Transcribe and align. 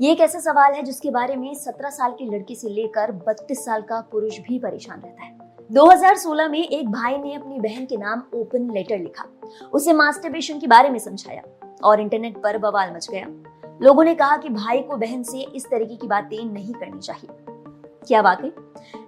ये 0.00 0.10
एक 0.12 0.20
ऐसा 0.20 0.38
सवाल 0.38 0.72
है 0.74 0.82
जिसके 0.82 1.10
बारे 1.10 1.34
में 1.36 1.52
17 1.54 1.90
साल 1.90 2.12
की 2.12 2.24
लड़की 2.26 2.54
से 2.54 2.68
लेकर 2.68 3.10
32 3.20 3.64
साल 3.64 3.82
का 3.82 4.00
पुरुष 4.12 4.38
भी 4.38 4.58
परेशान 4.58 5.00
रहता 5.00 5.24
है। 5.24 5.36
2016 5.70 6.48
में 6.48 6.58
एक 6.58 6.88
भाई 6.88 7.18
ने 7.18 7.34
अपनी 7.34 7.60
बहन 7.60 7.84
के 7.86 7.96
नाम 7.96 8.22
ओपन 8.34 8.70
लेटर 8.70 8.98
लिखा। 8.98 9.24
उसे 9.72 9.92
मास्टरबेशन 9.92 10.58
के 10.58 10.66
बारे 10.66 10.90
में 10.90 10.98
समझाया 10.98 11.42
और 11.84 12.00
इंटरनेट 12.00 12.42
पर 12.42 12.58
बवाल 12.58 12.94
मच 12.94 13.08
गया। 13.10 13.26
लोगों 13.82 14.04
ने 14.04 14.14
कहा 14.14 14.36
कि 14.36 14.48
भाई 14.48 14.80
को 14.80 14.96
बहन 14.96 15.22
से 15.22 15.46
इस 15.56 15.66
तरीके 15.66 15.96
की 15.96 16.06
बातें 16.06 16.44
नहीं 16.44 16.74
करनी 16.74 17.00
चाहिए। 17.00 17.36
क्या 18.06 18.20
वाकई 18.20 18.52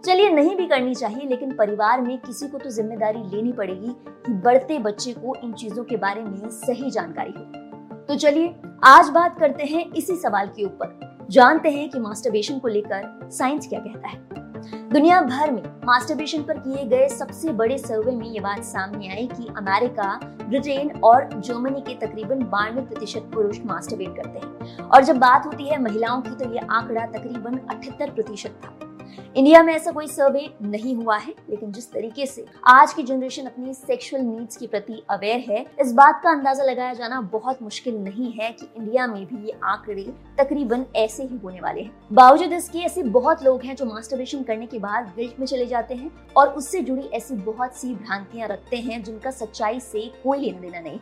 चलिए 0.05 0.31
नहीं 0.31 0.57
भी 0.57 0.67
करनी 0.67 0.95
चाहिए, 0.95 1.29
लेकिन 1.29 1.57
परिवार 1.57 2.01
में 2.01 2.19
किसी 2.19 2.49
को 2.49 2.59
तो 2.59 2.71
ज़िम्मेदारी 2.71 3.23
लेनी 3.37 3.53
पड़ेगी 3.53 3.97
कि 4.27 4.33
बढ़ते 4.35 4.79
बच्चे 4.79 5.13
को 5.13 5.35
इन 5.35 5.53
चीज़ों 5.53 5.85
के 5.85 5.97
बारे 5.97 6.23
में 6.23 6.49
सही 6.51 6.91
जानकारी 6.91 7.33
हो। 7.33 7.66
तो 8.09 8.15
चलिए, 8.15 8.55
आज 8.85 9.09
बात 9.09 9.39
करते 9.39 9.65
हैं 9.65 9.85
इसी 9.93 10.17
सवाल 10.17 10.47
के 10.47 10.65
ऊपर। 10.65 11.27
जानते 11.31 11.71
हैं 11.71 11.89
कि 11.91 11.99
मास्टरबेशन 11.99 12.59
को 12.59 12.69
लेकर 12.69 13.31
साइंस 13.33 13.69
क्या 13.69 13.81
कहता 13.81 14.09
है। 14.09 14.91
दुनिया 14.91 15.21
भर 15.23 15.51
में 15.51 15.63
मास्टरबेशन 15.85 16.43
पर 16.43 16.59
किए 16.59 16.85
गए 16.85 17.09
सबसे 17.09 17.53
बड़े 17.53 17.79
सर्वे 17.79 18.13
में 18.13 18.27
ये 18.27 18.41
बात 18.41 18.63
सामने 18.65 19.09
आई 19.09 19.27
कि 19.27 19.47
अमेरिका, 19.57 20.19
ब्रिटेन 20.49 20.91
और 21.05 21.29
जर्मनी 21.41 21.81
के 21.81 21.95
तकरीबन 22.07 22.45
बानवे 22.45 22.83
प्रतिशत 22.83 23.31
पुरुष 23.35 23.59
मास्टरबेट 23.67 24.17
करते 24.17 24.39
हैं। 24.39 24.79
और 24.79 25.05
जब 25.05 25.19
बात 25.19 25.47
होती 25.47 25.69
है 25.69 25.83
महिलाओं 25.83 26.21
की 26.21 26.31
तो 26.31 26.53
ये 26.53 26.59
आंकड़ा 26.59 27.07
तकरीबन 27.07 27.59
अठहत्तर 27.59 28.11
प्रतिशत 28.11 28.61
था। 28.65 28.96
इंडिया 29.37 29.63
में 29.63 29.73
ऐसा 29.75 29.91
कोई 29.91 30.07
सर्वे 30.07 30.49
नहीं 30.63 30.95
हुआ 30.97 31.17
है, 31.17 31.35
लेकिन 31.51 31.73
जिस 31.73 31.91
तरीके 31.93 32.27
से 32.27 32.45
आज 32.69 32.93
की 32.95 33.03
जनरेशन 33.03 33.47
अपनी 33.47 33.75
सेक्सुअल 33.75 34.23
नीड्स 34.23 34.57
के 34.57 34.67
प्रति 34.67 35.03
अवेयर 35.11 35.45
है, 35.49 35.65
इस 35.81 35.93
बात 35.93 36.21
का 36.25 36.31
अंदाज़ा 36.31 36.65
लगाया 36.65 36.95
जाना 36.95 37.21
बहुत 37.33 37.63
मुश्किल 37.63 37.97
नहीं 37.97 38.33
है 38.33 38.51
कि 38.53 38.69
इंडिया 38.77 39.07
में 39.07 39.25
भी 39.27 39.47
ये 39.47 39.59
आंकड़े 39.65 40.05
तकरीबन 40.39 40.85
ऐसे 40.97 41.23
ही 41.23 41.39
होने 41.39 41.61
वाले 41.61 41.83
हैं। 41.83 41.93
बावजूद 42.13 42.53
इसके, 42.53 42.79
ऐसे 42.79 43.03
बहुत 43.03 43.43
लोग 43.45 43.63
हैं 43.63 43.77
जो 43.77 43.85
मास्टरबेशन 43.87 44.43
करने 44.43 44.67
के 44.67 44.79
बाद 44.79 45.13
गिल्ट 45.17 45.39
में 45.41 45.47
चले 45.47 45.67
जाते 45.67 45.95
हैं 45.95 46.11
और 46.37 46.49
उससे 46.51 46.81
जुड़ी 46.81 47.09
ऐसी 47.15 47.35
बहुत 47.35 47.77
सी 47.77 47.95
भ्रांतियाँ 47.95 48.49
रखते 48.49 48.77
हैं 48.79 49.03
जिनका 49.03 49.31
सच्चाई 49.33 49.81
से 49.81 50.11
कोई 50.25 50.39
लेना 50.39 50.61
देना 50.61 50.81
नहीं। 50.81 50.99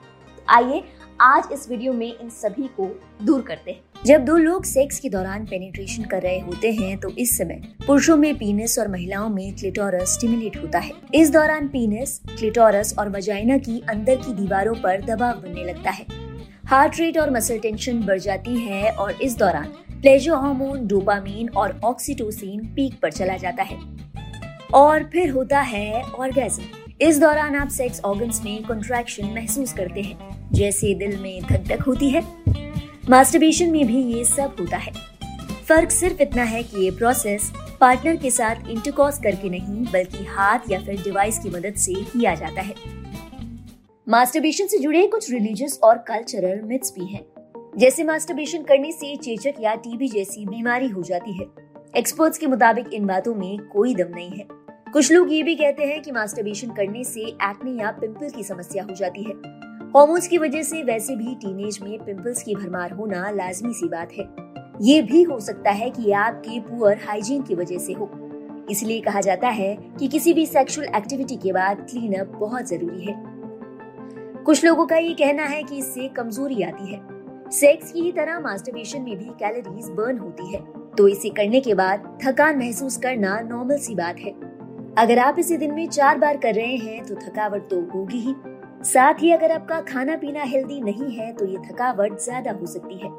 आइए 0.49 0.83
आज 1.21 1.49
इस 1.53 1.69
वीडियो 1.71 1.93
में 1.93 2.07
इन 2.09 2.29
सभी 2.31 2.67
को 2.71 2.89
दूर 3.23 3.43
करते 3.43 3.71
हैं। 3.71 3.94
जब 4.07 4.25
दो 4.25 4.37
लोग 4.37 4.65
सेक्स 4.65 4.99
के 5.01 5.09
दौरान 5.09 5.45
पेनिट्रेशन 5.47 6.03
कर 6.03 6.23
रहे 6.23 6.39
होते 6.39 6.73
हैं 6.73 6.97
तो 7.01 7.09
इस 7.11 7.37
समय 7.39 7.61
पुरुषों 7.87 8.17
में 8.17 8.35
पीनस 8.35 8.79
और 8.79 8.89
महिलाओं 8.89 9.29
में 9.29 9.55
क्लिटोरस 9.55 10.13
स्टिमुलेट 10.15 10.57
होता 10.57 10.79
है। 10.79 10.91
इस 11.15 11.31
दौरान 11.31 11.69
पीनस 11.69 12.21
क्लिटोरस 12.29 12.95
और 12.99 13.09
वजाइना 13.11 13.57
की 13.59 13.81
अंदर 13.89 14.17
की 14.17 14.35
दीवारों 14.35 14.75
पर 14.75 15.03
दबाव 15.05 15.41
बनने 15.43 15.65
लगता 15.65 15.91
है। 15.91 16.07
हार्ट 16.67 17.01
रेट 17.01 17.19
और 17.19 17.31
मसल 17.31 17.59
टेंशन 17.59 18.03
बढ़ 18.03 18.19
जाती 18.19 18.59
है 18.59 18.91
और 18.91 19.23
इस 19.23 19.37
दौरान 19.39 19.73
प्लेजर 19.93 20.33
हार्मोन 20.35 20.87
डोपामीन 20.87 21.49
और 21.49 21.81
ऑक्सीटोसिन 21.85 22.67
पीक 22.77 23.01
पर 23.03 23.13
चला 23.13 23.37
जाता 23.37 23.63
है। 23.63 23.79
और 24.75 25.05
फिर 25.05 25.31
होता 25.31 25.61
है 25.63 26.03
ऑर्गेज्म 26.03 26.65
इस 27.03 27.21
दौरान 27.21 27.57
आप 27.57 27.69
सेक्स 27.69 28.01
ऑर्गन्स 28.05 28.43
में 28.45 28.63
कंट्रैक्शन 28.65 29.33
महसूस 29.35 29.73
करते 29.73 30.01
हैं, 30.01 30.51
जैसे 30.53 30.95
दिल 30.95 31.19
में 31.19 31.43
धक 31.43 31.67
धक 31.69 31.83
होती 31.83 32.11
है। 32.11 32.23
मास्टरबेशन 33.11 33.71
में 33.71 33.87
भी 33.87 34.03
ये 34.03 34.25
सब 34.25 34.57
होता 34.61 34.77
है। 34.77 34.93
फ़र्क 35.69 35.91
सिर्फ़ 35.91 36.23
इतना 36.23 36.43
है 36.43 36.63
कि 36.63 36.85
ये 36.85 36.91
प्रोसेस 36.91 37.53
पार्टनर 37.81 38.17
के 38.17 38.31
साथ 38.31 38.69
इंटरकॉस 38.69 39.19
करके 39.19 39.51
नहीं, 39.51 39.85
बल्कि 39.93 40.25
हाथ 40.25 40.59
या 40.71 40.81
फिर 40.81 41.03
डिवाइस 41.03 41.39
की 41.39 41.51
मदद 41.51 41.75
से 41.75 41.95
किया 41.95 42.35
जाता 42.35 42.61
है। 42.61 42.75
मास्टरबेशन 44.09 44.67
से 44.67 44.79
जुड़े 44.79 45.07
कुछ 45.07 45.31
रिलीजियस 45.31 45.81
और 45.83 45.99
कल्चरल 45.99 46.61
मिथ्स 46.63 46.95
भी 46.99 47.05
हैं। 47.05 47.25
जैसे 47.79 48.05
मास्टरबेशन 48.05 48.63
करने 48.63 48.93
से 48.93 49.17
चेचक 49.17 49.55
या 49.61 49.75
टीबी 49.75 50.09
जैसी 50.09 50.47
बीमारी 50.47 50.89
हो 50.89 51.03
जाती 51.03 51.33
है। 51.33 51.47
एक्सपर्ट्स 51.97 52.39
के 52.39 52.47
मुताबिक 52.47 52.93
इन 52.93 53.07
बातों 53.07 53.35
में 53.35 53.59
कोई 53.59 53.95
दम 53.95 54.15
नहीं 54.15 54.31
है। 54.31 54.47
कुछ 54.93 55.13
लोग 55.13 55.33
ये 55.33 55.43
भी 55.43 55.55
कहते 55.55 55.85
हैं 55.85 56.03
कि 56.03 56.13
मास्टरबेशन 56.13 56.69
करने 56.69 57.05
से 57.05 57.21
एक्ने 57.21 57.83
या 57.83 57.91
पिंपल 57.91 58.31
की 58.31 58.43
समस्या 58.43 58.85
हो 58.85 58.95
जाती 58.95 59.23
है। 59.23 59.64
हॉर्मोन्स 59.97 60.27
की 60.29 60.39
वजह 60.39 60.63
से 60.63 60.83
वैसे 60.83 61.15
भी 61.17 61.35
टीनेज 61.35 61.79
में 61.83 61.99
पिंपल्स 62.05 62.43
की 62.43 62.55
भरमार 62.55 62.93
होना 62.93 63.31
लाजमी 63.31 63.73
सी 63.75 63.89
बात 63.89 64.13
है। 64.13 64.25
ये 64.83 65.03
भी 65.03 65.23
हो 65.23 65.39
सकता 65.41 65.71
है 65.71 65.91
कि 65.91 66.13
आपके 66.13 66.59
पुअर 66.61 66.99
हाइजीन 67.07 67.43
की 67.43 67.55
वजह 67.55 67.79
से 67.79 67.93
हो। 67.93 68.09
इसलिए 68.71 69.01
कहा 69.01 69.21
जाता 69.21 69.49
है 69.49 69.75
कि 69.99 70.09
किसी 70.09 70.33
भी 70.35 70.47
सेक्सुअल 70.47 70.87
एक्टिविटी 70.97 71.37
के 71.37 71.53
बाद 71.53 71.87
क्लीन 71.91 72.15
अप 72.15 72.33
बहुत 72.39 72.69
ज़रूरी 72.69 73.05
है। 73.05 73.15
कुछ 74.45 74.65
लोगों 74.65 74.87
का 74.87 74.97
ये 74.97 75.13
कहना 75.15 75.45
है 75.45 75.63
कि 75.63 75.79
इससे 75.79 76.09
कमज़ोरी 76.09 76.63
आती 76.63 76.93
है। 76.93 77.01
सेक्स 77.51 77.93
की 77.93 78.01
ही 78.01 78.13
तरह 78.13 78.41
मास्टरबेशन 78.41 79.03
में 79.03 79.17
भी 79.19 79.31
कैलोरीज 79.41 79.89
बर्न 79.91 80.19
होती 80.19 80.53
है। 80.53 80.61
तो 80.99 81.09
इसे 81.09 81.29
करने 81.29 81.61
के 81.61 81.75
बाद 81.75 82.19
थकान 82.25 82.59
महसूस 82.59 82.97
करना 82.97 83.39
नॉर्मल 83.41 83.79
सी 83.79 83.95
बात 83.95 84.19
है। 84.19 84.33
अगर 84.99 85.19
आप 85.19 85.39
इसे 85.39 85.57
दिन 85.57 85.73
में 85.75 85.87
चार 85.89 86.19
बार 86.19 86.37
कर 86.37 86.55
रहे 86.55 86.77
हैं 86.77 87.05
तो 87.05 87.15
थकावट 87.17 87.69
तो 87.71 87.81
होगी 87.95 88.19
ही। 88.19 88.35
साथ 88.85 89.23
ही 89.23 89.31
अगर 89.33 89.53
आपका 89.53 89.81
खाना 89.83 90.17
पीना 90.17 90.43
हेल्दी 90.43 90.81
नहीं 90.81 91.11
है 91.11 91.33
तो 91.33 91.47
ये 91.47 91.59
थकावट 91.61 92.19
ज़्यादा 92.21 92.53
हो 92.53 92.67
सकती 92.67 92.95
है। 92.97 93.11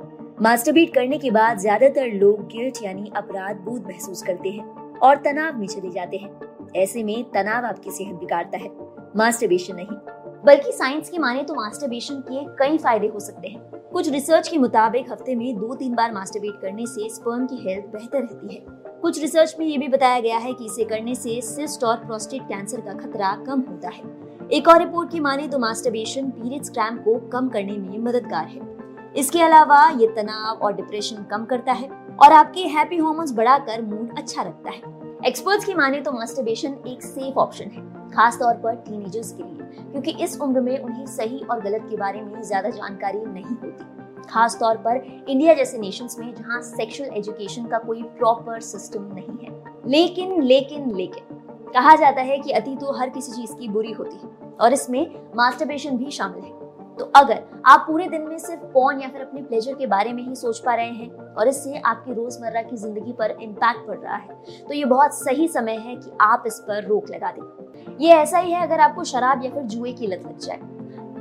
मास्टरबीट 0.42 0.94
करने 0.94 1.18
के 1.18 1.32
बाद 1.32 1.60
ज़्यादातर 1.60 2.12
लोग 2.14 2.48
गिल्ट 2.48 2.84
यानी 2.84 3.12
अपराध 3.16 3.58
बोध 3.60 3.88
महसूस 3.88 4.22
करते 4.24 4.50
हैं 4.50 5.00
और 5.00 5.16
तनाव 5.18 5.58
में 5.60 5.68
चले 5.68 5.92
जाते 5.92 6.18
हैं। 6.18 6.72
ऐसे 6.76 7.04
में 7.04 7.24
तनाव 7.32 7.66
आपकी 7.66 7.92
सेहत 7.92 8.16
बिगाड़ता 8.16 8.58
है। 8.58 8.70
मास्टरबेशन 9.18 9.76
नहीं। 9.76 9.98
बल्कि 10.46 10.72
साइंस 10.72 11.10
की 11.10 11.18
माने 11.18 11.44
तो 11.44 11.54
मास्टरबेशन 11.56 12.20
के 12.22 12.44
कई 12.58 12.78
फ़ायदे 12.78 13.08
हो 13.08 13.20
सकते 13.20 13.48
हैं। 13.48 13.90
कुछ 13.92 14.10
रिसर्च 14.10 14.48
के 14.48 14.58
मुताबिक 14.58 15.12
हफ़्ते 15.12 15.36
में 15.36 15.56
दो 15.58 15.74
तीन 15.76 15.96
बार 15.96 16.12
मास्टरबेट 16.14 16.62
करने 16.62 16.86
से 16.86 17.10
स्पर्म 17.10 17.46
की 17.48 17.58
हेल्थ 17.70 17.86
बेहतर 17.88 18.22
रहती 18.22 18.56
है। 18.56 18.62
कुछ 19.02 19.22
रिसर्च 19.22 19.56
में 19.60 19.66
ये 19.66 19.78
भी 19.78 19.88
बताया 19.88 20.20
गया 20.20 20.38
है 20.38 20.54
कि 20.54 20.66
इसे 20.66 20.84
करने 20.86 21.16
से 21.16 21.40
सिस्ट 21.44 21.84
और 21.84 22.06
प्रोस्टेट 22.06 22.42
कैंसर 22.44 22.82
का 22.82 22.94
खतरा 22.96 23.36
कम 23.48 23.62
होता 23.62 23.90
है। 23.90 24.15
एक 24.46 24.68
और 24.68 24.80
रिपोर्ट 24.80 25.12
की 25.12 25.20
माने 25.20 25.48
तो 25.48 25.60
मास्टरबेशन 25.60 26.30
पीरियड्स 26.32 26.70
क्रैम्प 26.70 27.04
को 27.04 27.18
कम 27.30 27.48
करने 27.50 27.78
में 27.78 27.98
मददगार 28.00 28.48
है। 28.48 29.14
इसके 29.18 29.42
अलावा 29.42 29.80
ये 29.92 30.08
तनाव 30.08 30.58
और 30.58 30.74
डिप्रेशन 30.74 31.24
कम 31.32 31.46
करता 31.46 31.74
है 31.74 31.88
और 32.16 32.32
आपके 32.32 32.62
हैप्पी 32.68 32.98
हार्मोन्स 32.98 33.32
बढ़ाकर 33.34 33.82
मूड 33.82 34.18
अच्छा 34.18 34.42
रखता 34.42 34.72
है। 34.72 34.82
एक्सपर्ट्स 35.28 35.66
की 35.66 35.74
माने 35.74 36.02
तो 36.02 36.12
मास्टरबेशन 36.12 36.78
एक 36.88 37.04
सेफ़ 37.04 37.40
ऑप्शन 37.40 37.70
है 37.70 37.84
खास 38.12 38.38
तौर 38.40 38.54
पर 38.56 38.76
टीनेजर्स 38.78 39.32
के 39.32 39.44
लिए, 39.44 39.92
क्योंकि 39.92 40.12
इस 40.24 40.40
उम्र 40.42 40.62
में 40.62 40.78
उन्हें 40.80 41.06
सही 41.08 41.40
और 41.42 41.62
गलत 41.62 41.88
के 41.90 41.98
बारे 41.98 42.22
में 42.22 42.42
ज़्यादा 42.42 42.70
जानकारी 42.72 43.20
नहीं 43.20 43.56
होती। 43.56 44.24
खास 44.24 44.58
तौर 44.60 44.78
पर 44.78 45.02
इंडिया 45.30 45.54
जैसे 45.54 45.78
नेशंस 45.78 46.18
में 46.20 46.34
जहाँ 46.36 46.62
सेक्सुअल 46.64 47.10
एजुकेशन 47.10 47.66
का 47.66 47.78
कोई 47.80 48.04
प्रॉपर 48.20 48.60
सिस्टम 48.64 49.10
नहीं 49.14 49.46
है। 49.46 49.64
लेकिन 49.88 50.42
लेकिन 50.44 50.96
लेकिन 50.96 51.35
कहा 51.76 51.96
जाता 51.98 52.22
है 52.22 52.38
कि 52.40 52.52
अति 52.52 52.76
तो 52.76 52.92
हर 52.94 53.10
किसी 53.10 53.32
चीज़ 53.32 53.54
की 53.54 53.68
बुरी 53.70 53.92
होती 53.94 54.18
है, 54.18 54.30
और 54.56 54.74
इसमें 54.74 55.16
मास्टरबेशन 55.38 55.98
भी 55.98 56.12
शामिल 56.12 56.44
है। 56.44 56.54
तो 56.98 57.06
अगर 57.16 57.42
आप 57.66 57.84
पूरे 57.88 58.08
दिन 58.08 58.22
में 58.22 58.38
सिर्फ़ 58.38 58.62
पॉन 58.74 59.02
या 59.02 59.08
फिर 59.08 59.22
अपने 59.22 59.42
प्लेजर 59.42 59.74
के 59.74 59.88
बारे 59.88 60.14
में 60.14 60.22
ही 60.24 60.36
सोच 60.36 60.60
पा 60.60 60.76
रहे 60.76 60.92
हैं, 60.92 61.10
और 61.10 61.48
इससे 61.48 61.78
आपकी 61.78 62.14
रोज़मर्रा 62.14 62.62
की 62.62 62.78
ज़िंदगी 62.78 63.14
पर 63.14 63.32
इम्पैक्ट 63.42 63.88
पड़ 63.88 63.98
रहा 63.98 64.16
है 64.16 64.38
तो 64.62 64.74
ये 64.74 64.86
बहुत 64.86 65.14
सही 65.16 65.48
समय 65.50 65.76
है 65.78 65.96
कि 65.96 66.12
आप 66.22 66.44
इस 66.48 66.60
पर 66.60 66.86
रोक 66.86 67.10
लगा 67.12 67.32
दें। 67.32 67.98
ये 68.00 68.14
ऐसा 68.14 68.38
ही 68.38 68.52
है 68.52 68.62
अगर 68.64 68.80
आपको 68.80 69.04
शराब 69.04 69.44
या 69.46 69.52
फिर 69.52 69.64
जुए 69.66 69.92
की 69.94 70.08
लत 70.08 70.24
लग 70.26 70.38
जाए। 70.40 70.60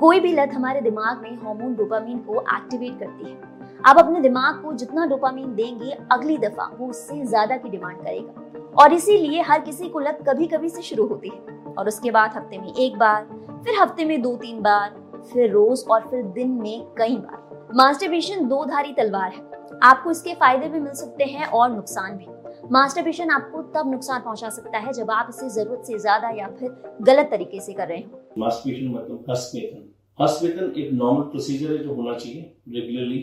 कोई 0.00 0.20
भी 0.20 0.32
लत 0.32 0.54
हमारे 0.54 0.80
दिमाग 0.80 1.22
में 1.22 1.36
हार्मोन 1.36 1.74
डोपामीन 1.74 2.18
को 2.20 2.40
एक्टिवेट 2.40 2.98
करती 3.00 3.30
है। 3.30 3.36
आप 3.84 3.98
अपने 3.98 4.20
दिमाग 4.20 4.62
को 4.62 4.72
जितना 4.74 5.06
डोपामीन 5.06 5.54
देंगे, 5.54 5.96
अगली 6.12 6.38
दफ़ा 6.38 6.70
वो 6.78 6.88
उससे 6.88 7.24
ज़्यादा 7.24 7.56
की 7.56 7.68
डिमांड 7.70 7.98
करेगा। 7.98 8.63
और 8.76 8.92
इसीलिए 8.92 9.40
हर 9.42 9.60
किसी 9.60 9.88
को 9.88 10.00
लत 10.00 10.18
कभी 10.28 10.46
कभी 10.46 10.68
से 10.68 10.82
शुरू 10.82 11.06
होती 11.06 11.28
है। 11.28 11.74
और 11.74 11.88
उसके 11.88 12.10
बाद 12.10 12.36
हफ़्ते 12.36 12.58
में 12.58 12.74
एक 12.74 12.98
बार, 12.98 13.24
फिर 13.64 13.80
हफ़्ते 13.80 14.04
में 14.04 14.20
दो 14.22 14.36
तीन 14.36 14.60
बार, 14.62 14.90
फिर 15.32 15.50
रोज 15.50 15.84
और 15.90 16.08
फिर 16.10 16.22
दिन 16.22 16.50
में 16.50 16.94
कई 16.98 17.16
बार। 17.16 17.68
मास्टरबेशन 17.74 18.48
दो 18.48 18.64
धारी 18.64 18.92
तलवार 18.92 19.32
है। 19.32 19.78
आपको 19.82 20.10
इसके 20.10 20.34
फ़ायदे 20.34 20.68
भी 20.68 20.80
मिल 20.80 20.92
सकते 20.92 21.24
हैं 21.24 21.46
और 21.46 21.70
नुकसान 21.72 22.16
भी। 22.16 22.26
मास्टरबेशन 22.72 23.30
आपको 23.30 23.62
तब 23.72 23.90
नुकसान 23.90 24.20
पहुँचा 24.20 24.48
सकता 24.50 24.78
है 24.78 24.92
जब 24.92 25.10
आप 25.10 25.26
इसे 25.30 25.48
ज़रूरत 25.50 25.86
से 25.86 25.98
ज़्यादा 25.98 26.28
या 26.30 26.48
फिर 26.60 26.96
गलत 27.02 27.28
तरीके 27.30 27.60
से 27.60 27.72
कर 27.72 27.88
रहे 27.88 27.98
हो। 27.98 28.20
मास्टरबेशन 28.38 28.88
मतलब 28.88 29.24
हस्तवेतन। 29.30 29.90
हस्तवेतन 30.18 30.72
एक 30.80 30.92
नॉर्मल 30.92 31.22
प्रोसीजर 31.22 31.72
है 31.72 31.78
जो 31.78 31.94
होना 31.94 32.14
चाहिए 32.14 32.54
रेगुलरली 32.68 33.18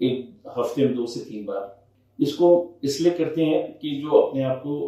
एक 0.00 0.42
हफ़्ते 0.58 0.84
में 0.86 0.94
दो 0.96 1.06
से 1.06 1.20
तीन 1.20 1.44
बार। 1.46 1.75
इसको 2.18 2.48
इसलिए 2.84 3.12
करते 3.14 3.44
हैं 3.44 3.62
कि 3.78 3.90
जो 4.02 4.10
अपने 4.18 4.42
आप 4.44 4.58
को 4.58 4.78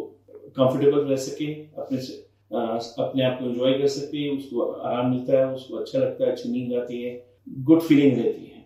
कंफर्टेबल 0.57 0.99
रह 1.01 1.15
सके, 1.17 1.53
अपने 1.77 1.97
से 1.99 2.13
अपने 2.51 3.23
आप 3.23 3.37
को 3.39 3.45
एंजॉय 3.47 3.73
कर 3.73 3.87
सकते 3.89 4.17
हैं 4.17 4.37
उसको 4.37 4.61
आराम 4.61 5.09
मिलता 5.09 5.37
है, 5.37 5.53
उसको 5.53 5.77
अच्छा 5.77 5.99
लगता 5.99 6.25
है, 6.25 6.31
अच्छी 6.31 6.49
नींद 6.51 6.73
आती 6.77 7.01
है 7.01 7.11
गुड 7.63 7.81
फीलिंग 7.81 8.17
रहती 8.17 8.45
है। 8.45 8.57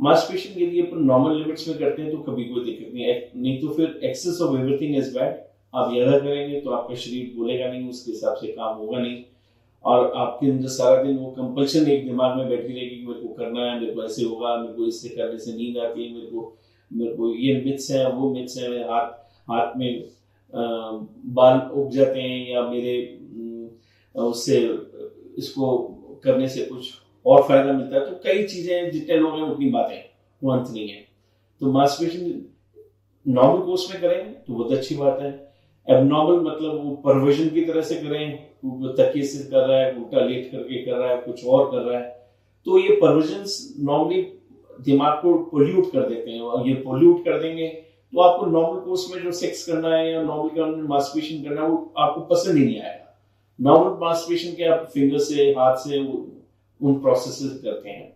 मास्टरबेशन 0.00 0.60
यदि 0.62 0.80
अपन 0.80 1.04
नॉर्मल 1.04 1.36
लिमिट्स 1.36 1.68
में 1.68 1.78
करते 1.78 2.02
हैं 2.02 2.10
तो 2.10 2.18
कभी 2.24 2.44
कोई 2.44 2.64
दिक्कत 2.64 2.94
नहीं 2.94 3.04
है। 3.04 3.30
नहीं 3.36 3.60
तो 3.60 3.68
फिर 3.74 3.98
excess 4.04 4.40
of 4.42 4.56
everything 4.58 4.96
is 4.96 5.14
bad 5.14 5.36
आप 5.74 5.90
ज़्यादा 5.92 6.18
करेंगे 6.18 6.60
तो 6.60 6.70
आपका 6.70 6.94
शरीर 6.96 7.32
बोलेगा 7.36 7.68
नहीं, 7.68 7.88
उसके 7.88 8.10
हिसाब 8.12 8.36
से 8.36 8.46
काम 8.48 8.76
होगा 8.76 8.98
नहीं। 8.98 9.22
और 9.84 10.12
आपके 10.16 10.50
अंदर 10.50 10.68
सारा 10.70 11.02
दिन 11.02 11.16
वो 11.18 11.30
कंपल्शन 11.32 11.88
एक 11.90 12.06
दिमाग 12.06 12.36
में 12.36 12.48
बैठी 12.48 12.72
रहेगी 12.72 12.96
कि 12.96 13.06
मेरे 13.06 13.20
को 13.20 13.34
करना 13.34 13.64
है, 13.64 13.80
मेरे 13.80 13.92
को 13.92 14.04
ऐसे 14.04 14.24
होगा, 14.24 14.56
मेरे 14.56 14.74
को 14.74 14.86
इससे 14.86 15.08
करने 15.08 15.38
से 15.38 15.52
नींद 15.56 15.78
आती 15.78 16.04
है, 16.04 16.14
मेरे 16.14 16.26
को 16.26 16.56
ये 16.90 17.54
मिथ्स 17.64 17.90
हैं, 17.90 18.06
वो 18.06 18.30
मिथ्स 18.34 18.58
हैं 18.58 18.84
हाथ 18.84 19.08
हाथ 19.50 19.76
में 19.76 20.04
बाल 21.34 21.58
उग 21.72 21.90
जाते 21.92 22.20
हैं 22.20 22.50
या 22.50 22.62
मेरे 22.68 22.94
उससे, 24.14 24.58
इसको 25.38 25.76
करने 26.24 26.48
से 26.48 26.64
कुछ 26.66 26.92
और 27.26 27.42
फ़ायदा 27.48 27.72
मिलता 27.72 27.96
है 27.96 28.04
तो 28.04 28.20
कई 28.24 28.46
चीज़ें 28.46 28.90
जितने 28.90 29.16
लोग 29.16 29.34
हैं 29.34 29.42
उतनी 29.42 29.70
बातें 29.70 29.96
वो 30.42 30.50
अंत 30.52 30.70
नहीं 30.70 30.88
है। 30.88 31.06
तो 31.60 31.70
मास्टरबेशन 31.72 32.44
नॉर्मल 33.26 33.60
कोर्स 33.62 33.86
में 33.90 34.00
करें 34.00 34.32
तो 34.34 34.52
बहुत 34.52 34.72
अच्छी 34.72 34.96
बात 34.96 35.18
है। 35.22 35.30
एबनॉर्मल 35.86 36.40
मतलब 36.42 36.80
वो 36.84 36.94
परवर्जन 37.04 37.48
की 37.50 37.64
तरह 37.64 37.82
से 37.82 37.96
करें, 37.96 38.38
वो 38.64 38.88
तकिए 38.90 39.22
से 39.24 39.44
कर 39.50 39.66
रहा 39.68 39.78
है, 39.78 39.94
उल्टा 39.94 40.24
लेट 40.26 40.50
करके 40.52 40.84
कर 40.84 40.96
रहा 40.96 41.10
है, 41.10 41.20
कुछ 41.20 41.44
और 41.46 41.70
कर 41.70 41.82
रहा 41.82 41.98
है। 41.98 42.06
तो 42.66 42.78
ये 42.78 42.96
परवर्जन 43.00 43.44
नॉर्मली 43.86 44.22
दिमाग 44.78 45.18
को 45.22 45.36
पोल्यूट 45.50 45.90
कर 45.92 46.08
देते 46.08 46.30
हैं। 46.30 46.40
और 46.42 46.68
ये 46.68 46.74
पोल्यूट 46.76 47.24
कर 47.24 47.40
देंगे 47.42 47.66
तो 48.12 48.20
आपको 48.20 48.46
नॉर्मल 48.46 48.80
कोर्स 48.80 49.06
में 49.10 49.22
जो 49.22 49.32
सेक्स 49.34 49.64
करना 49.66 49.88
है 49.88 50.12
या 50.12 50.22
नॉर्मल 50.22 50.86
मास्टरबेशन 50.88 51.42
करना 51.44 51.62
है, 51.62 51.68
वो 51.68 51.92
आपको 51.98 52.20
पसंद 52.26 52.56
ही 52.58 52.64
नहीं 52.64 52.80
आएगा। 52.80 53.14
नॉर्मल 53.58 53.98
मास्टरबेशन 54.00 54.54
के 54.56 54.64
आप 54.66 54.88
फिंगर 54.94 55.18
से, 55.20 55.50
हाथ 55.50 55.76
से 55.78 55.98
उन 55.98 56.94
प्रोसेस 57.00 57.60
करते 57.64 57.88
हैं। 57.88 58.14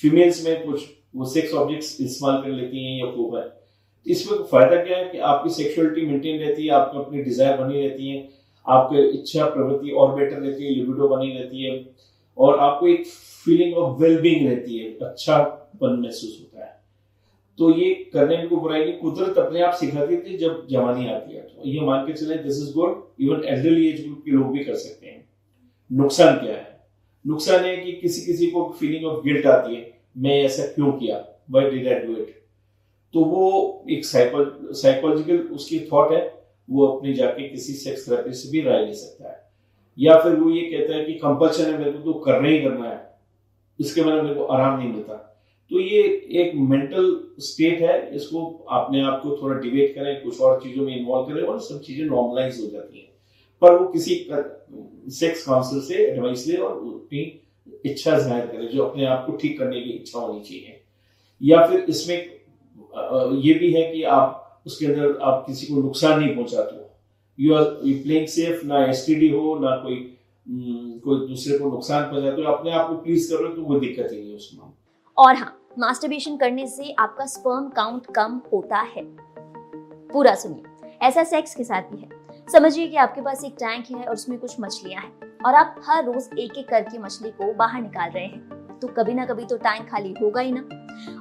फीमेल्स 0.00 0.44
में 0.46 0.64
कुछ 0.64 0.84
वो 1.16 1.24
सेक्स 1.26 1.54
ऑब्जेक्ट्स 1.54 2.00
इस्तेमाल 2.00 2.40
कर 2.42 2.48
लेती 2.50 2.84
हैं 2.84 2.98
या 2.98 3.06
है। 3.06 3.42
तो 3.42 4.10
इसमें 4.10 4.42
फ़ायदा 4.44 4.82
क्या 4.84 4.98
है 4.98 5.08
कि 5.08 5.18
आपकी 5.26 5.50
सेक्सुअलिटी 5.52 6.06
मेंटेन 6.06 6.40
रहती 6.40 6.66
है, 6.66 6.70
आपको 6.70 6.98
अपनी 6.98 7.22
डिज़ायर 7.22 7.56
बनी 7.56 7.80
रहती 7.80 8.08
है, 8.08 8.28
आपकी 8.66 9.06
इच्छा 9.10 9.44
प्रवृत्ति 9.46 9.90
और 9.92 10.14
बेटर 10.14 10.36
रहती 10.36 10.64
है 10.64 10.74
लिबिडो 10.74 11.08
बनी 11.08 11.32
रहती 11.32 11.62
है, 11.62 11.84
और 12.38 12.58
आपको 12.60 12.88
एक 12.88 13.06
फीलिंग 13.06 13.76
ऑफ़ 13.76 14.00
वेलबींग 14.00 14.48
रहती 14.48 14.78
है 14.78 14.90
अच्छा 15.02 15.38
पन 15.76 16.00
महसूस 16.02 16.38
होता 16.40 16.64
है। 16.64 16.74
तो 17.58 17.70
ये 17.78 17.92
करने 18.12 18.36
में 18.36 18.48
कोई 18.48 18.58
बुराई 18.58 18.84
नहीं, 18.84 18.94
कुदरत 18.94 19.38
अपने 19.38 19.60
आप 19.60 19.74
सिखाती 19.74 20.16
थी 20.16 20.36
जब 20.36 20.66
जवानी 20.70 21.06
आती 21.08 21.34
है। 21.34 21.42
तो 21.42 21.62
ये 21.66 21.80
मान 21.80 22.06
के 22.06 22.12
चले 22.12 22.36
this 22.36 22.62
is 22.62 22.72
good 22.74 23.04
even 23.20 23.44
elderly 23.44 23.88
age 23.88 24.04
group 24.04 24.22
के 24.24 24.30
लोग 24.30 24.52
भी 24.52 24.64
कर 24.64 24.74
सकते 24.74 25.06
हैं। 25.06 25.24
नुकसान 25.92 26.36
क्या 26.36 26.56
है? 26.56 26.80
नुकसान 27.26 27.64
है 27.64 27.76
कि 27.76 27.92
किसी 27.92 28.26
किसी 28.26 28.46
को 28.46 28.68
फीलिंग 28.80 29.04
ऑफ़ 29.04 29.24
गिल्ट 29.24 29.46
आती 29.46 29.74
है, 29.74 30.00
मैं 30.16 30.42
ऐसा 30.42 30.66
क्यों 30.66 30.92
किया? 30.92 31.24
Why 31.50 31.70
did 31.70 31.88
I 31.88 31.94
do 31.94 32.16
it 32.16 32.34
तो 33.14 33.24
वो 33.24 33.84
एक 33.90 34.04
साइकोलॉजिकल 34.04 35.38
उसकी 35.38 35.78
थॉट 35.92 36.12
है, 36.12 36.44
वो 36.70 36.86
अपने 36.86 37.12
जाके 37.12 37.48
किसी 37.48 37.72
सेक्स 37.72 38.10
थेरेपिस्ट 38.10 38.44
से 38.44 38.50
भी 38.50 38.60
राय 38.60 38.86
ले 38.86 38.94
सकता 38.94 39.28
है। 39.28 39.38
या 39.98 40.18
फिर 40.18 40.32
वो 40.32 40.50
ये 40.50 40.62
कहता 40.70 40.96
है 40.96 41.04
कि 41.04 41.12
कंपल्शन 41.12 41.72
है 41.72 41.78
मेरे 41.78 41.90
को 41.90 41.98
तो 41.98 42.12
करना 42.12 42.48
ही 42.48 42.58
करना 42.58 42.90
है। 42.90 43.10
इसके 43.80 44.02
बाद 44.02 44.22
मेरे 44.22 44.34
को 44.34 44.44
आराम 44.44 44.78
नहीं 44.78 44.88
मिलता। 44.88 45.35
तो 45.70 45.80
ये 45.80 46.02
एक 46.40 46.52
मेंटल 46.64 47.06
स्टेट 47.40 47.80
है, 47.82 48.16
इसको 48.16 48.44
अपने 48.72 49.00
आप 49.02 49.20
को 49.22 49.36
थोड़ा 49.42 49.58
डिबेट 49.60 49.94
करें, 49.94 50.22
कुछ 50.22 50.40
और 50.40 50.60
चीज़ों 50.62 50.84
में 50.84 50.96
इन्वॉल्व 50.96 51.26
करें 51.28 51.42
और 51.44 51.58
सब 51.60 51.80
चीज़ें 51.82 52.04
नॉर्मलाइज 52.06 52.60
हो 52.60 52.66
जाती 52.70 52.98
हैं। 52.98 53.08
पर 53.62 53.76
वो 53.78 53.86
किसी 53.88 54.14
सेक्स 55.12 55.44
काउंसिल 55.46 55.80
से 55.82 55.94
एडवाइस 56.06 56.46
ले 56.48 56.56
और 56.56 56.72
अपनी 56.72 57.20
इच्छा 57.84 58.18
ज़ाहिर 58.18 58.46
करे, 58.46 58.66
जो 58.66 58.82
अपने 58.84 59.04
आप 59.06 59.26
को 59.26 59.36
ठीक 59.36 59.58
करने 59.58 59.80
की 59.80 59.90
इच्छा 59.90 60.18
होनी 60.18 60.40
चाहिए। 60.40 60.80
या 61.40 61.66
फिर 61.66 61.84
इसमें 61.88 62.16
ये 63.42 63.54
भी 63.54 63.72
है 63.72 63.82
कि 63.92 64.02
आप, 64.14 64.62
उसके 64.66 64.86
अंदर 64.86 65.18
आप 65.22 65.44
किसी 65.46 65.66
को 65.66 65.82
नुकसान 65.82 66.20
नहीं 66.20 66.34
पहुंचाते 66.34 66.76
हो। 66.76 66.90
You 67.38 67.54
are 67.54 67.80
you 67.84 67.98
playing 68.02 68.26
safe 68.28 68.64
ना 68.66 68.84
एसटीडी 68.86 69.28
हो, 69.30 69.58
ना 69.60 69.76
कोई 69.82 69.96
कोई 70.46 71.26
दूसरे 71.28 71.58
को 71.58 71.70
नुकसान 71.70 72.10
पहुंचाते 72.10 72.42
हो, 72.42 72.52
अपने 72.52 72.70
आप 72.72 72.88
को 72.88 72.96
प्लीज़ 72.96 73.30
कर 73.30 73.38
रहे 73.38 73.48
हो 73.48 73.56
तो 73.56 73.64
कोई 73.64 73.80
दिक्कत 73.80 74.08
ही 74.12 74.18
नहीं 74.18 74.30
है 74.30 74.36
उसमें। 74.36 74.72
और 75.18 75.36
हाँ 75.36 75.62
मास्टरबेशन 75.78 76.36
करने 76.36 76.66
से 76.66 76.94
आपका 76.98 77.26
स्पर्म 77.26 77.68
काउंट 77.68 78.06
कम 78.14 78.40
होता 78.52 78.76
है। 78.76 79.02
पूरा 80.08 80.34
सुनिए। 80.34 80.90
ऐसा 81.02 81.24
सेक्स 81.24 81.54
के 81.54 81.64
साथ 81.64 81.82
भी 81.82 82.00
है। 82.02 82.08
समझिए 82.52 82.86
कि 82.86 82.96
आपके 82.96 83.20
पास 83.20 83.44
एक 83.44 83.54
टैंक 83.58 83.84
है 83.90 84.04
और 84.04 84.12
उसमें 84.12 84.38
कुछ 84.38 84.56
मछलियाँ 84.60 85.02
हैं 85.02 85.38
और 85.46 85.54
आप 85.54 85.80
हर 85.88 86.04
रोज 86.04 86.30
एक 86.38 86.58
एक 86.58 86.68
करके 86.68 86.98
मछली 86.98 87.30
को 87.30 87.54
बाहर 87.54 87.82
निकाल 87.82 88.10
रहे 88.10 88.24
हैं। 88.24 88.78
तो 88.82 88.88
कभी 88.88 89.14
ना 89.14 89.26
कभी 89.26 89.44
तो 89.44 89.56
टैंक 89.56 89.90
खाली 89.90 90.14
होगा 90.22 90.40
ही 90.40 90.52
ना। 90.52 90.60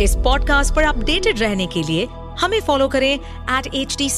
इस 0.00 0.16
पॉडकास्ट 0.16 0.76
पर 0.76 0.82
अपडेटेड 0.82 1.38
रहने 1.38 1.66
के 1.66 1.82
लिए 1.82 2.23
हमें 2.40 2.60
फॉलो 2.60 2.88
करें 2.88 3.12
एट 3.14 3.74
एच 3.74 3.96
टी 3.98 4.08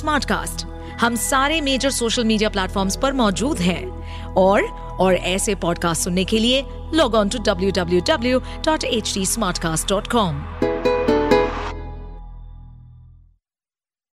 हम 1.01 1.17
सारे 1.17 1.61
मेजर 1.61 1.91
सोशल 1.91 2.25
मीडिया 2.25 2.49
प्लेटफॉर्म 2.49 2.91
पर 3.03 3.13
मौजूद 3.13 3.59
हैं। 3.59 4.35
और 4.35 4.63
और 5.01 5.15
ऐसे 5.15 5.55
पॉडकास्ट 5.55 6.03
सुनने 6.03 6.25
के 6.25 6.39
लिए 6.39 6.65
log 6.95 7.15
on 7.15 7.29
to 7.29 7.39
W 7.39 7.71
W 7.71 8.01
W 8.09 8.39
dot 8.65 8.85
H 8.85 9.15
T 9.15 9.27
Smartcast 9.59 9.89
dot 9.89 10.07
com 10.09 10.96